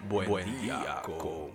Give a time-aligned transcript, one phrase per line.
[0.00, 1.50] Buen, día, con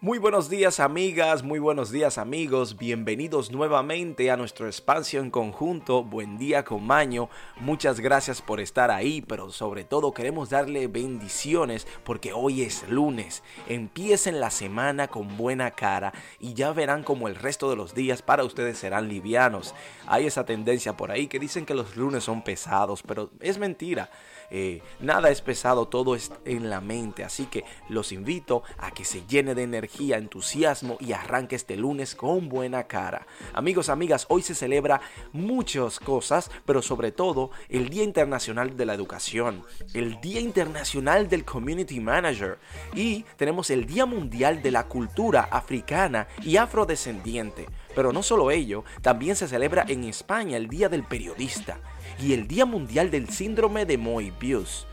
[0.00, 6.04] Muy buenos días amigas, muy buenos días amigos, bienvenidos nuevamente a nuestro espacio en conjunto,
[6.04, 7.28] Buen día con Maño,
[7.58, 13.42] muchas gracias por estar ahí, pero sobre todo queremos darle bendiciones porque hoy es lunes,
[13.66, 18.22] empiecen la semana con buena cara y ya verán como el resto de los días
[18.22, 19.74] para ustedes serán livianos.
[20.06, 24.10] Hay esa tendencia por ahí que dicen que los lunes son pesados, pero es mentira.
[24.50, 27.24] Eh, nada es pesado, todo es en la mente.
[27.24, 32.14] Así que los invito a que se llene de energía, entusiasmo y arranque este lunes
[32.14, 33.26] con buena cara.
[33.52, 35.00] Amigos, amigas, hoy se celebra
[35.32, 41.44] muchas cosas, pero sobre todo el Día Internacional de la Educación, el Día Internacional del
[41.44, 42.58] Community Manager
[42.94, 47.66] y tenemos el Día Mundial de la Cultura Africana y Afrodescendiente.
[47.96, 51.78] Pero no solo ello, también se celebra en España el Día del Periodista
[52.20, 54.86] y el Día Mundial del Síndrome de Moebius.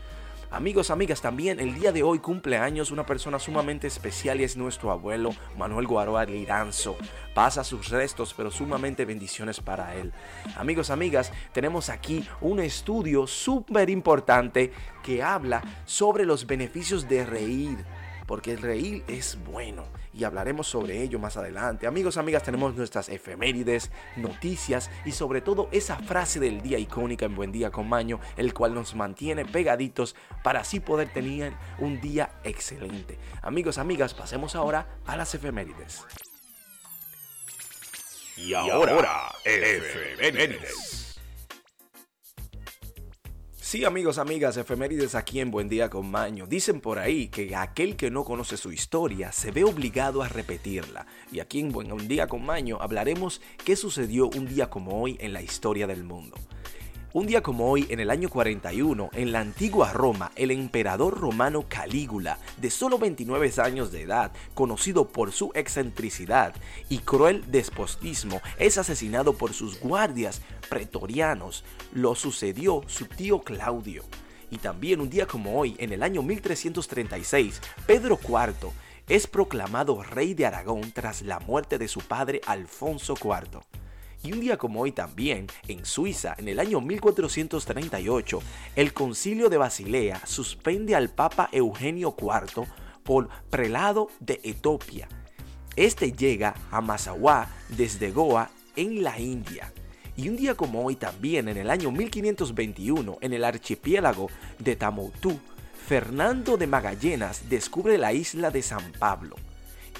[0.50, 4.56] Amigos, amigas, también el día de hoy cumple años una persona sumamente especial y es
[4.56, 6.96] nuestro abuelo Manuel Guaroa Liranzo.
[7.34, 10.12] Pasa sus restos, pero sumamente bendiciones para él.
[10.56, 17.84] Amigos, amigas, tenemos aquí un estudio súper importante que habla sobre los beneficios de reír
[18.26, 21.86] porque el reír es bueno y hablaremos sobre ello más adelante.
[21.86, 27.34] Amigos, amigas, tenemos nuestras efemérides, noticias y sobre todo esa frase del día icónica en
[27.34, 32.30] Buen Día con Maño, el cual nos mantiene pegaditos para así poder tener un día
[32.44, 33.18] excelente.
[33.42, 36.04] Amigos, amigas, pasemos ahora a las efemérides.
[38.36, 41.03] Y ahora, efemérides.
[43.74, 46.46] Sí, amigos, amigas, efemérides aquí en Buen Día con Maño.
[46.46, 51.08] Dicen por ahí que aquel que no conoce su historia se ve obligado a repetirla.
[51.32, 55.32] Y aquí en Buen Día con Maño hablaremos qué sucedió un día como hoy en
[55.32, 56.36] la historia del mundo.
[57.14, 61.64] Un día como hoy, en el año 41, en la antigua Roma, el emperador romano
[61.68, 66.56] Calígula, de solo 29 años de edad, conocido por su excentricidad
[66.88, 71.62] y cruel despotismo, es asesinado por sus guardias pretorianos.
[71.92, 74.02] Lo sucedió su tío Claudio.
[74.50, 78.72] Y también un día como hoy, en el año 1336, Pedro IV
[79.06, 83.60] es proclamado rey de Aragón tras la muerte de su padre Alfonso IV.
[84.24, 88.42] Y un día como hoy también, en Suiza, en el año 1438,
[88.74, 92.66] el concilio de Basilea suspende al Papa Eugenio IV
[93.02, 95.08] por prelado de Etiopía.
[95.76, 99.70] Este llega a Massawa desde Goa en la India.
[100.16, 105.38] Y un día como hoy también, en el año 1521, en el archipiélago de Tamoutú,
[105.86, 109.36] Fernando de Magallanes descubre la isla de San Pablo.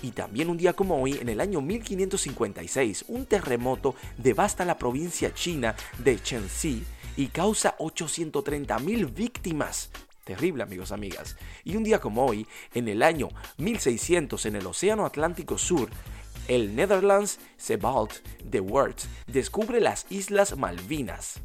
[0.05, 5.33] Y también un día como hoy, en el año 1556, un terremoto devasta la provincia
[5.33, 6.85] china de Shenxi
[7.17, 9.89] y causa 830.000 víctimas.
[10.25, 11.39] Terrible amigos, amigas.
[11.65, 15.89] Y un día como hoy, en el año 1600, en el Océano Atlántico Sur,
[16.49, 18.11] el Netherlands Sebald
[18.45, 21.41] de Wert descubre las Islas Malvinas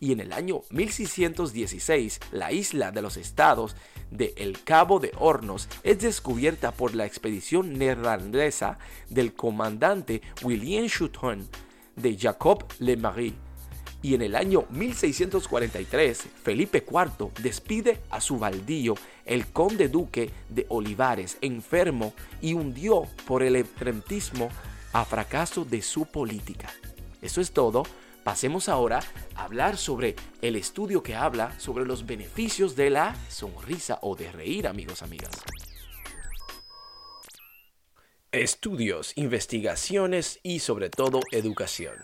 [0.00, 3.74] y en el año 1616 la isla de los estados
[4.10, 11.48] de El Cabo de Hornos es descubierta por la expedición neerlandesa del comandante William Schutton
[11.96, 13.34] de Jacob Le Marie.
[14.00, 20.66] Y en el año 1643, Felipe IV despide a su baldío, el conde duque de
[20.68, 24.50] Olivares, enfermo y hundió por el enfrentismo
[24.92, 26.72] a fracaso de su política.
[27.20, 27.82] Eso es todo.
[28.28, 29.00] Pasemos ahora
[29.36, 34.30] a hablar sobre el estudio que habla sobre los beneficios de la sonrisa o de
[34.30, 35.30] reír, amigos, amigas.
[38.30, 41.94] Estudios, investigaciones y sobre todo educación.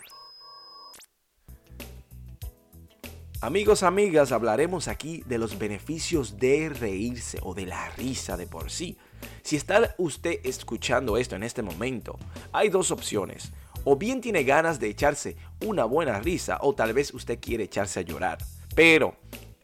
[3.41, 8.71] Amigos, amigas, hablaremos aquí de los beneficios de reírse o de la risa de por
[8.71, 8.97] sí.
[9.43, 12.17] Si está usted escuchando esto en este momento,
[12.51, 13.51] hay dos opciones
[13.85, 18.01] o bien tiene ganas de echarse una buena risa o tal vez usted quiere echarse
[18.01, 18.39] a llorar.
[18.75, 19.15] Pero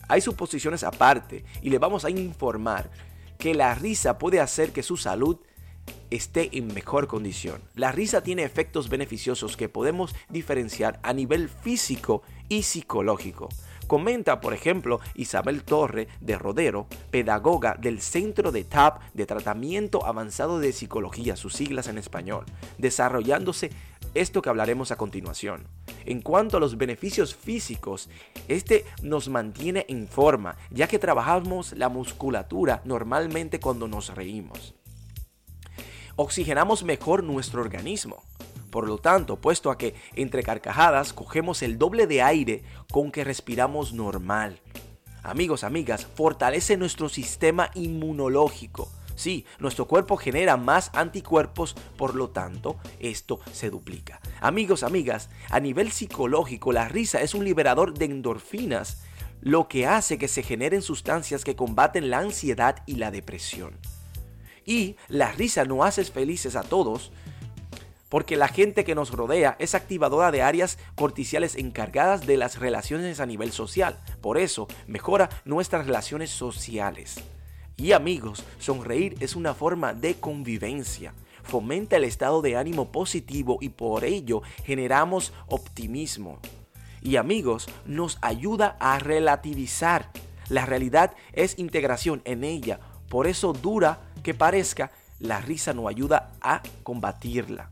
[0.08, 2.90] hay suposiciones aparte y le vamos a informar
[3.38, 5.38] que la risa puede hacer que su salud
[6.10, 7.62] esté en mejor condición.
[7.76, 13.50] La risa tiene efectos beneficiosos que podemos diferenciar a nivel físico y psicológico.
[13.88, 20.60] Comenta, por ejemplo, Isabel Torre de Rodero, pedagoga del Centro de TAP de Tratamiento Avanzado
[20.60, 22.46] de Psicología, sus siglas en español,
[22.78, 23.72] desarrollándose
[24.14, 25.68] esto que hablaremos a continuación.
[26.06, 28.10] En cuanto a los beneficios físicos,
[28.48, 34.76] este nos mantiene en forma, ya que trabajamos la musculatura normalmente cuando nos reímos.
[36.16, 38.24] Oxigenamos mejor nuestro organismo.
[38.70, 43.24] Por lo tanto, puesto a que entre carcajadas cogemos el doble de aire con que
[43.24, 44.60] respiramos normal.
[45.24, 48.90] amigos, amigas, fortalece nuestro sistema inmunológico.
[49.22, 54.20] Sí, nuestro cuerpo genera más anticuerpos, por lo tanto, esto se duplica.
[54.40, 59.04] Amigos, amigas, a nivel psicológico, la risa es un liberador de endorfinas,
[59.40, 63.78] lo que hace que se generen sustancias que combaten la ansiedad y la depresión.
[64.66, 67.12] Y la risa no hace felices a todos,
[68.10, 73.20] porque la gente que nos rodea es activadora de áreas corticiales encargadas de las relaciones
[73.20, 74.00] a nivel social.
[74.20, 77.24] Por eso, mejora nuestras relaciones sociales.
[77.82, 81.16] Y amigos, sonreír es una forma de convivencia.
[81.42, 86.38] Fomenta el estado de ánimo positivo y por ello generamos optimismo.
[87.02, 90.12] Y amigos, nos ayuda a relativizar.
[90.48, 92.80] La realidad es integración en ella.
[93.10, 97.72] Por eso dura que parezca, la risa nos ayuda a combatirla.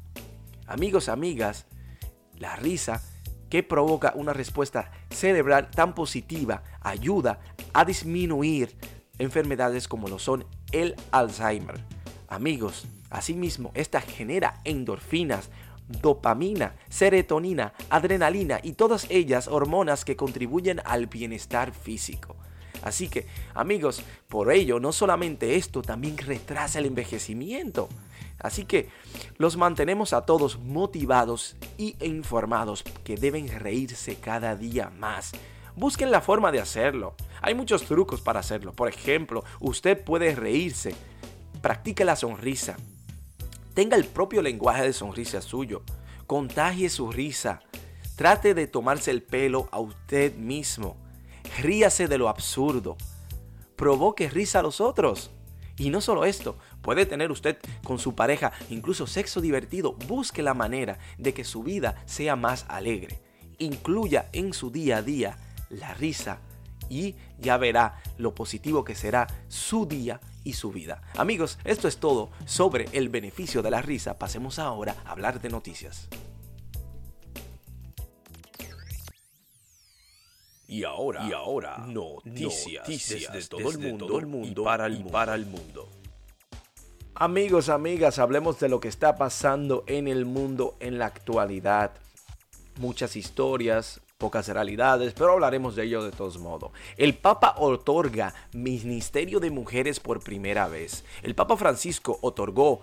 [0.65, 1.67] Amigos, amigas,
[2.35, 3.03] la risa
[3.47, 7.41] que provoca una respuesta cerebral tan positiva ayuda
[7.73, 8.75] a disminuir
[9.19, 11.79] enfermedades como lo son el Alzheimer.
[12.27, 15.49] Amigos, asimismo, esta genera endorfinas,
[15.87, 22.35] dopamina, serotonina, adrenalina y todas ellas hormonas que contribuyen al bienestar físico.
[22.81, 27.89] Así que, amigos, por ello, no solamente esto, también retrasa el envejecimiento.
[28.39, 28.89] Así que
[29.37, 35.33] los mantenemos a todos motivados y informados que deben reírse cada día más.
[35.75, 37.15] Busquen la forma de hacerlo.
[37.41, 38.73] Hay muchos trucos para hacerlo.
[38.73, 40.95] Por ejemplo, usted puede reírse.
[41.61, 42.77] Practique la sonrisa.
[43.73, 45.83] Tenga el propio lenguaje de sonrisa suyo.
[46.27, 47.61] Contagie su risa.
[48.15, 50.97] Trate de tomarse el pelo a usted mismo.
[51.61, 52.97] Ríase de lo absurdo.
[53.75, 55.31] Provoque risa a los otros.
[55.77, 59.93] Y no solo esto, puede tener usted con su pareja incluso sexo divertido.
[60.07, 63.21] Busque la manera de que su vida sea más alegre.
[63.57, 65.37] Incluya en su día a día
[65.69, 66.39] la risa
[66.89, 71.01] y ya verá lo positivo que será su día y su vida.
[71.15, 74.17] Amigos, esto es todo sobre el beneficio de la risa.
[74.17, 76.07] Pasemos ahora a hablar de noticias.
[80.67, 85.11] Y ahora, y ahora noticias, desde, todo, el mundo, el mundo, para, el mundo.
[85.11, 85.89] para el mundo.
[87.15, 91.91] Amigos, amigas, hablemos de lo que está pasando en el mundo en la actualidad.
[92.77, 96.73] Muchas historias, pocas realidades, pero hablaremos de ello de todos modos.
[96.97, 101.05] El Papa otorga Ministerio de Mujeres por primera vez.
[101.23, 102.81] El Papa Francisco otorgó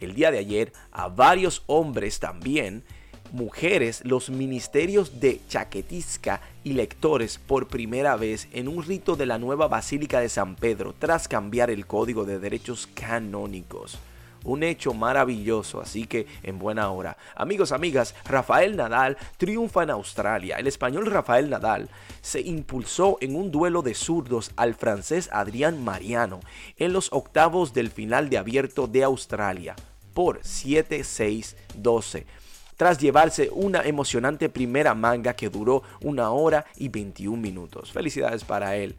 [0.00, 2.84] el día de ayer a varios hombres también
[3.32, 9.38] mujeres los ministerios de chaquetisca y lectores por primera vez en un rito de la
[9.38, 13.98] nueva Basílica de San Pedro tras cambiar el código de derechos canónicos.
[14.44, 17.16] Un hecho maravilloso, así que en buena hora.
[17.34, 20.56] Amigos, amigas, Rafael Nadal triunfa en Australia.
[20.56, 21.88] El español Rafael Nadal
[22.20, 26.40] se impulsó en un duelo de zurdos al francés Adrián Mariano
[26.76, 29.76] en los octavos del final de abierto de Australia
[30.14, 32.24] por 7-6-12
[32.78, 37.90] tras llevarse una emocionante primera manga que duró una hora y 21 minutos.
[37.92, 38.96] Felicidades para él.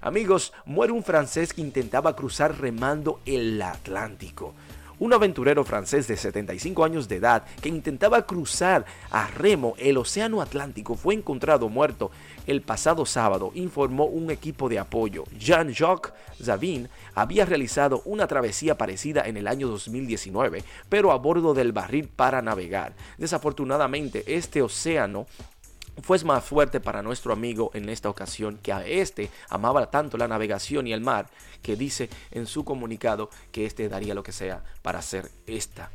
[0.00, 4.54] Amigos, muere un francés que intentaba cruzar remando el Atlántico.
[5.00, 10.42] Un aventurero francés de 75 años de edad que intentaba cruzar a remo el Océano
[10.42, 12.10] Atlántico fue encontrado muerto
[12.46, 15.24] el pasado sábado, informó un equipo de apoyo.
[15.38, 21.72] Jean-Jacques Zavin había realizado una travesía parecida en el año 2019, pero a bordo del
[21.72, 22.92] barril para navegar.
[23.16, 25.26] Desafortunadamente, este océano
[26.02, 30.28] fue más fuerte para nuestro amigo en esta ocasión, que a este amaba tanto la
[30.28, 31.28] navegación y el mar,
[31.62, 35.90] que dice en su comunicado que este daría lo que sea para hacer esta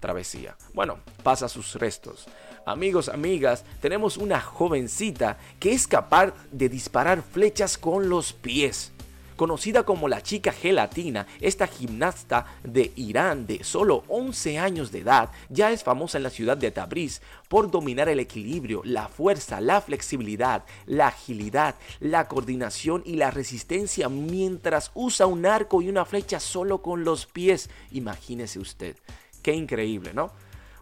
[0.00, 0.56] travesía.
[0.72, 2.26] Bueno, pasa sus restos.
[2.66, 8.92] Amigos, amigas, tenemos una jovencita que es capaz de disparar flechas con los pies.
[9.36, 15.30] Conocida como la chica gelatina, esta gimnasta de Irán de solo 11 años de edad
[15.48, 19.80] ya es famosa en la ciudad de Tabriz por dominar el equilibrio, la fuerza, la
[19.80, 26.38] flexibilidad, la agilidad, la coordinación y la resistencia mientras usa un arco y una flecha
[26.38, 27.70] solo con los pies.
[27.90, 28.96] Imagínese usted.
[29.42, 30.30] Qué increíble, ¿no?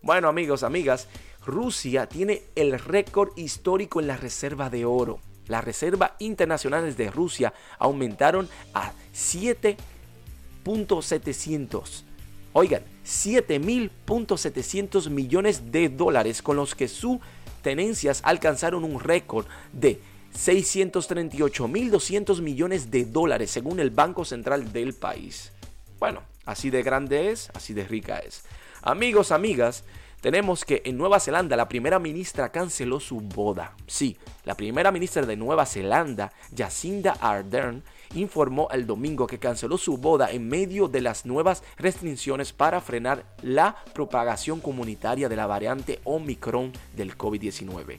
[0.02, 1.09] Bueno amigos, amigas,
[1.47, 5.21] Rusia tiene el récord histórico en la reserva de oro.
[5.49, 12.04] Las reservas internacionales de Rusia aumentaron a 7.700.
[12.52, 17.18] Oigan, 7.700 millones de dólares con los que sus
[17.62, 20.00] tenencias alcanzaron un récord de
[20.34, 25.52] 638.200 millones de dólares según el Banco Central del país.
[25.99, 28.44] Bueno, así de grande es, así de rica es.
[28.82, 29.84] Amigos, amigas,
[30.22, 33.74] tenemos que en Nueva Zelanda la primera ministra canceló su boda.
[33.88, 37.82] Sí, la primera ministra de Nueva Zelanda, Jacinda Ardern,
[38.14, 43.24] informó el domingo que canceló su boda en medio de las nuevas restricciones para frenar
[43.42, 47.98] la propagación comunitaria de la variante Omicron del COVID-19.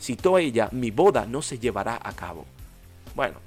[0.00, 2.44] Citó ella, mi boda no se llevará a cabo.
[3.16, 3.40] Bueno,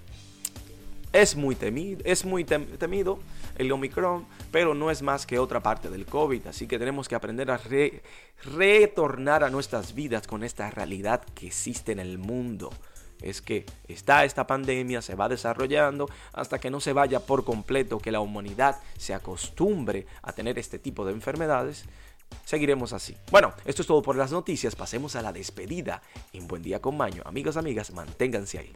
[1.13, 3.19] es muy temido, es muy temido
[3.57, 7.15] el Omicron, pero no es más que otra parte del COVID, así que tenemos que
[7.15, 7.59] aprender a
[8.43, 12.69] retornar a nuestras vidas con esta realidad que existe en el mundo.
[13.21, 17.97] Es que está esta pandemia, se va desarrollando hasta que no se vaya por completo,
[17.97, 21.85] que la humanidad se acostumbre a tener este tipo de enfermedades,
[22.45, 23.17] seguiremos así.
[23.31, 24.75] Bueno, esto es todo por las noticias.
[24.75, 27.23] Pasemos a la despedida en Buen Día con Maño.
[27.25, 28.75] Amigos, amigas, manténganse ahí.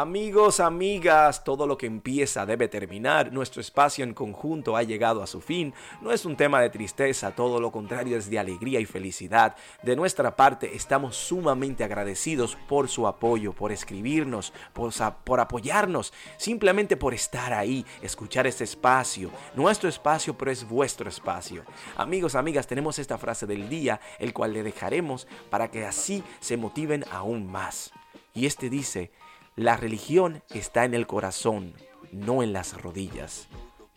[0.00, 3.32] Amigos, amigas, todo lo que empieza debe terminar.
[3.32, 5.74] Nuestro espacio en conjunto ha llegado a su fin.
[6.00, 9.56] No es un tema de tristeza, todo lo contrario es de alegría y felicidad.
[9.82, 17.12] De nuestra parte estamos sumamente agradecidos por su apoyo, por escribirnos, por, apoyarnos, simplemente por
[17.12, 19.32] estar ahí, escuchar este espacio.
[19.56, 21.64] Nuestro espacio, pero es vuestro espacio.
[21.96, 26.56] Amigos, amigas, tenemos esta frase del día, el cual le dejaremos para que así se
[26.56, 27.90] motiven aún más.
[28.32, 29.10] Y este dice,
[29.58, 31.74] la religión está en el corazón,
[32.12, 33.48] no en las rodillas.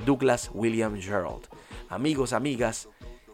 [0.03, 1.47] Douglas William Gerald.
[1.87, 2.89] Amigos, amigas,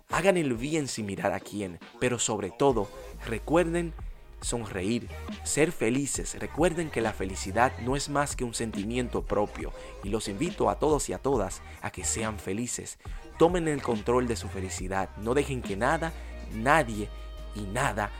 [0.09, 2.89] hagan el bien sin mirar a quién, pero sobre todo,
[3.25, 3.93] recuerden
[4.41, 5.07] sonreír,
[5.45, 6.37] ser felices.
[6.37, 9.71] Recuerden que la felicidad no es más que un sentimiento propio
[10.03, 12.99] y los invito a todos y a todas a que sean felices.
[13.39, 15.11] Tomen el control de su felicidad.
[15.15, 16.11] No dejen que nada,
[16.51, 17.07] nadie
[17.55, 18.11] y nada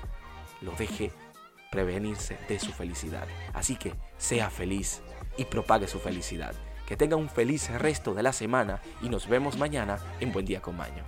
[0.62, 1.12] lo deje
[1.70, 3.28] prevenirse de su felicidad.
[3.54, 5.02] Así que sea feliz
[5.38, 6.56] y propague su felicidad.
[6.88, 10.62] Que tenga un feliz resto de la semana y nos vemos mañana en Buen Día
[10.62, 11.04] con Maño.